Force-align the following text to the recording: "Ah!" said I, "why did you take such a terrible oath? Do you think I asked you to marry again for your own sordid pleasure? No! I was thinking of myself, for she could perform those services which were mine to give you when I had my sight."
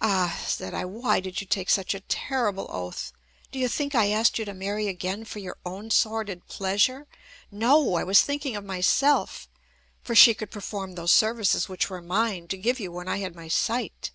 "Ah!" 0.00 0.44
said 0.46 0.74
I, 0.74 0.84
"why 0.84 1.18
did 1.18 1.40
you 1.40 1.46
take 1.48 1.70
such 1.70 1.92
a 1.92 1.98
terrible 1.98 2.68
oath? 2.70 3.12
Do 3.50 3.58
you 3.58 3.66
think 3.66 3.96
I 3.96 4.06
asked 4.10 4.38
you 4.38 4.44
to 4.44 4.54
marry 4.54 4.86
again 4.86 5.24
for 5.24 5.40
your 5.40 5.56
own 5.66 5.90
sordid 5.90 6.46
pleasure? 6.46 7.08
No! 7.50 7.94
I 7.96 8.04
was 8.04 8.22
thinking 8.22 8.54
of 8.54 8.64
myself, 8.64 9.48
for 10.04 10.14
she 10.14 10.34
could 10.34 10.52
perform 10.52 10.92
those 10.92 11.10
services 11.10 11.68
which 11.68 11.90
were 11.90 12.00
mine 12.00 12.46
to 12.46 12.56
give 12.56 12.78
you 12.78 12.92
when 12.92 13.08
I 13.08 13.16
had 13.18 13.34
my 13.34 13.48
sight." 13.48 14.12